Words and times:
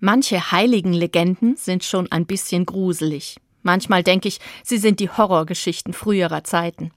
Manche 0.00 0.50
heiligen 0.50 0.94
Legenden 0.94 1.56
sind 1.56 1.84
schon 1.84 2.10
ein 2.10 2.24
bisschen 2.24 2.64
gruselig. 2.64 3.36
Manchmal 3.62 4.02
denke 4.02 4.28
ich, 4.28 4.40
sie 4.64 4.78
sind 4.78 4.98
die 4.98 5.10
Horrorgeschichten 5.10 5.92
früherer 5.92 6.42
Zeiten. 6.42 6.90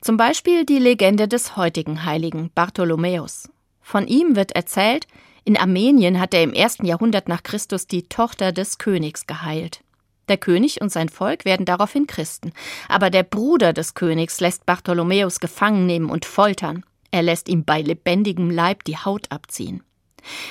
Zum 0.00 0.16
Beispiel 0.16 0.64
die 0.64 0.78
Legende 0.78 1.28
des 1.28 1.56
heutigen 1.56 2.04
Heiligen 2.04 2.50
Bartholomäus. 2.54 3.48
Von 3.82 4.06
ihm 4.06 4.34
wird 4.34 4.52
erzählt, 4.52 5.06
in 5.44 5.56
Armenien 5.56 6.20
hat 6.20 6.34
er 6.34 6.42
im 6.42 6.52
ersten 6.52 6.84
Jahrhundert 6.84 7.28
nach 7.28 7.42
Christus 7.42 7.86
die 7.86 8.02
Tochter 8.02 8.52
des 8.52 8.78
Königs 8.78 9.26
geheilt. 9.26 9.80
Der 10.28 10.36
König 10.36 10.80
und 10.80 10.90
sein 10.90 11.08
Volk 11.08 11.44
werden 11.44 11.66
daraufhin 11.66 12.06
Christen. 12.06 12.52
Aber 12.88 13.10
der 13.10 13.22
Bruder 13.22 13.72
des 13.72 13.94
Königs 13.94 14.40
lässt 14.40 14.66
Bartholomäus 14.66 15.40
gefangen 15.40 15.86
nehmen 15.86 16.10
und 16.10 16.24
foltern. 16.24 16.84
Er 17.10 17.22
lässt 17.22 17.48
ihm 17.48 17.64
bei 17.64 17.80
lebendigem 17.80 18.50
Leib 18.50 18.84
die 18.84 18.98
Haut 18.98 19.30
abziehen. 19.30 19.82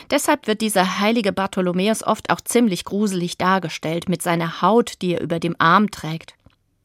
Deshalb 0.09 0.47
wird 0.47 0.61
dieser 0.61 1.00
heilige 1.00 1.31
Bartholomäus 1.31 2.04
oft 2.04 2.29
auch 2.29 2.41
ziemlich 2.41 2.86
gruselig 2.86 3.38
dargestellt 3.38 4.10
mit 4.10 4.21
seiner 4.21 4.61
Haut, 4.61 5.01
die 5.01 5.14
er 5.14 5.21
über 5.21 5.39
dem 5.39 5.55
Arm 5.60 5.91
trägt. 5.91 6.36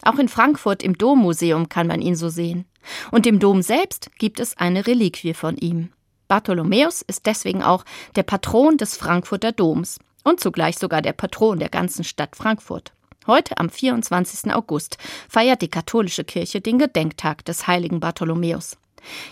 Auch 0.02 0.18
in 0.18 0.28
Frankfurt 0.28 0.82
im 0.82 0.98
Dommuseum 0.98 1.68
kann 1.68 1.86
man 1.86 2.00
ihn 2.00 2.16
so 2.16 2.28
sehen. 2.28 2.64
Und 3.10 3.26
im 3.26 3.38
Dom 3.38 3.62
selbst 3.62 4.10
gibt 4.18 4.40
es 4.40 4.56
eine 4.56 4.86
Reliquie 4.86 5.34
von 5.34 5.56
ihm. 5.56 5.90
Bartholomäus 6.26 7.02
ist 7.02 7.26
deswegen 7.26 7.62
auch 7.62 7.84
der 8.16 8.22
Patron 8.22 8.76
des 8.78 8.96
Frankfurter 8.96 9.52
Doms 9.52 9.98
und 10.24 10.40
zugleich 10.40 10.78
sogar 10.78 11.02
der 11.02 11.12
Patron 11.12 11.58
der 11.58 11.68
ganzen 11.68 12.04
Stadt 12.04 12.36
Frankfurt. 12.36 12.92
Heute, 13.26 13.58
am 13.58 13.70
24. 13.70 14.52
August, 14.52 14.98
feiert 15.28 15.62
die 15.62 15.68
katholische 15.68 16.24
Kirche 16.24 16.60
den 16.60 16.78
Gedenktag 16.78 17.44
des 17.44 17.68
heiligen 17.68 18.00
Bartholomäus. 18.00 18.76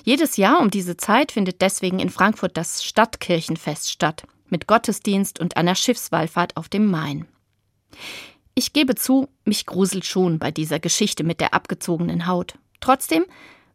Jedes 0.05 0.37
Jahr 0.37 0.61
um 0.61 0.71
diese 0.71 0.97
Zeit 0.97 1.33
findet 1.33 1.61
deswegen 1.61 1.99
in 1.99 2.11
Frankfurt 2.11 2.57
das 2.57 2.85
Stadtkirchenfest 2.85 3.91
statt, 3.91 4.25
mit 4.49 4.67
Gottesdienst 4.67 5.41
und 5.41 5.57
einer 5.57 5.75
Schiffswallfahrt 5.75 6.57
auf 6.57 6.69
dem 6.69 6.87
Main. 6.87 7.27
Ich 8.55 8.73
gebe 8.73 8.95
zu, 8.95 9.29
mich 9.45 9.67
gruselt 9.67 10.05
schon 10.05 10.39
bei 10.39 10.51
dieser 10.51 10.81
Geschichte 10.81 11.25
mit 11.25 11.41
der 11.41 11.55
abgezogenen 11.55 12.27
Haut. 12.27 12.55
Trotzdem, 12.81 13.25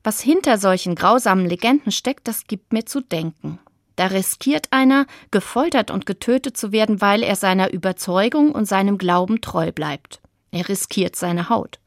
was 0.04 0.22
hinter 0.22 0.58
solchen 0.58 0.96
grausamen 0.96 1.48
Legenden 1.48 1.92
steckt, 1.92 2.28
das 2.28 2.46
gibt 2.46 2.74
mir 2.74 2.86
zu 2.86 3.02
denken. 3.02 3.60
Da 3.96 4.08
riskiert 4.08 4.68
einer, 4.72 5.08
gefoltert 5.32 5.90
und 5.90 6.06
getötet 6.06 6.58
zu 6.58 6.72
werden, 6.72 7.02
weil 7.02 7.24
er 7.24 7.36
seiner 7.36 7.72
Überzeugung 7.72 8.52
und 8.52 8.66
seinem 8.66 8.98
Glauben 8.98 9.42
treu 9.42 9.72
bleibt. 9.72 10.20
Er 10.52 10.68
riskiert 10.68 11.16
seine 11.16 11.50
Haut. 11.50 11.80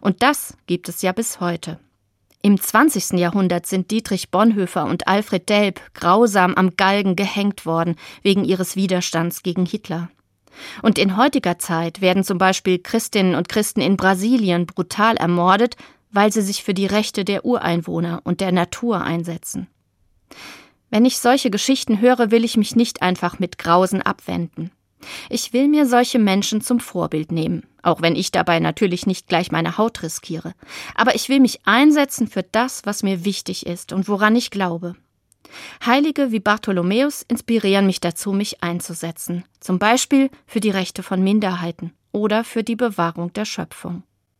Und 0.00 0.22
das 0.22 0.56
gibt 0.66 0.88
es 0.88 1.02
ja 1.02 1.12
bis 1.12 1.40
heute. 1.40 1.78
Im 2.40 2.60
20. 2.60 3.18
Jahrhundert 3.18 3.66
sind 3.66 3.90
Dietrich 3.90 4.30
Bonhoeffer 4.30 4.86
und 4.86 5.08
Alfred 5.08 5.48
Delp 5.48 5.80
grausam 5.94 6.54
am 6.54 6.76
Galgen 6.76 7.16
gehängt 7.16 7.66
worden 7.66 7.96
wegen 8.22 8.44
ihres 8.44 8.76
Widerstands 8.76 9.42
gegen 9.42 9.66
Hitler. 9.66 10.08
Und 10.82 10.98
in 10.98 11.16
heutiger 11.16 11.58
Zeit 11.58 12.00
werden 12.00 12.24
zum 12.24 12.38
Beispiel 12.38 12.78
Christinnen 12.78 13.34
und 13.34 13.48
Christen 13.48 13.80
in 13.80 13.96
Brasilien 13.96 14.66
brutal 14.66 15.16
ermordet, 15.16 15.76
weil 16.10 16.32
sie 16.32 16.42
sich 16.42 16.62
für 16.62 16.74
die 16.74 16.86
Rechte 16.86 17.24
der 17.24 17.44
Ureinwohner 17.44 18.20
und 18.24 18.40
der 18.40 18.52
Natur 18.52 19.02
einsetzen. 19.02 19.66
Wenn 20.90 21.04
ich 21.04 21.18
solche 21.18 21.50
Geschichten 21.50 22.00
höre, 22.00 22.30
will 22.30 22.44
ich 22.44 22.56
mich 22.56 22.76
nicht 22.76 23.02
einfach 23.02 23.38
mit 23.38 23.58
Grausen 23.58 24.00
abwenden. 24.00 24.70
Ich 25.30 25.52
will 25.52 25.68
mir 25.68 25.86
solche 25.86 26.18
Menschen 26.18 26.60
zum 26.60 26.80
Vorbild 26.80 27.32
nehmen, 27.32 27.66
auch 27.82 28.02
wenn 28.02 28.16
ich 28.16 28.32
dabei 28.32 28.60
natürlich 28.60 29.06
nicht 29.06 29.28
gleich 29.28 29.52
meine 29.52 29.78
Haut 29.78 30.02
riskiere. 30.02 30.54
Aber 30.94 31.14
ich 31.14 31.28
will 31.28 31.40
mich 31.40 31.60
einsetzen 31.64 32.26
für 32.26 32.42
das, 32.42 32.82
was 32.84 33.02
mir 33.02 33.24
wichtig 33.24 33.66
ist 33.66 33.92
und 33.92 34.08
woran 34.08 34.36
ich 34.36 34.50
glaube. 34.50 34.94
Heilige 35.84 36.30
wie 36.30 36.40
Bartholomäus 36.40 37.22
inspirieren 37.22 37.86
mich 37.86 38.00
dazu, 38.00 38.32
mich 38.32 38.62
einzusetzen, 38.62 39.44
zum 39.60 39.78
Beispiel 39.78 40.30
für 40.46 40.60
die 40.60 40.70
Rechte 40.70 41.02
von 41.02 41.22
Minderheiten 41.22 41.92
oder 42.12 42.44
für 42.44 42.64
die 42.64 42.76
Bewahrung 42.76 43.32
der 43.32 43.44
Schöpfung. 43.44 44.02